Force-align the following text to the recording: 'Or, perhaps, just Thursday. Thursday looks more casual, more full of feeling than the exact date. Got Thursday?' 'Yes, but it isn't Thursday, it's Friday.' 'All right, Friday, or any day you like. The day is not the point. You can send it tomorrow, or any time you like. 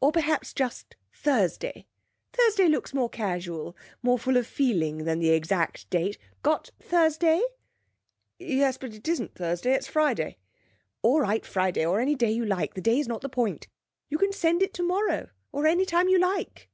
'Or, 0.00 0.10
perhaps, 0.10 0.52
just 0.52 0.96
Thursday. 1.12 1.86
Thursday 2.32 2.66
looks 2.66 2.92
more 2.92 3.08
casual, 3.08 3.76
more 4.02 4.18
full 4.18 4.36
of 4.36 4.44
feeling 4.48 5.04
than 5.04 5.20
the 5.20 5.30
exact 5.30 5.88
date. 5.90 6.18
Got 6.42 6.72
Thursday?' 6.80 7.40
'Yes, 8.40 8.76
but 8.78 8.94
it 8.94 9.06
isn't 9.06 9.36
Thursday, 9.36 9.72
it's 9.72 9.86
Friday.' 9.86 10.38
'All 11.02 11.20
right, 11.20 11.46
Friday, 11.46 11.86
or 11.86 12.00
any 12.00 12.16
day 12.16 12.32
you 12.32 12.44
like. 12.44 12.74
The 12.74 12.80
day 12.80 12.98
is 12.98 13.06
not 13.06 13.20
the 13.20 13.28
point. 13.28 13.68
You 14.08 14.18
can 14.18 14.32
send 14.32 14.60
it 14.60 14.74
tomorrow, 14.74 15.28
or 15.52 15.68
any 15.68 15.86
time 15.86 16.08
you 16.08 16.18
like. 16.18 16.68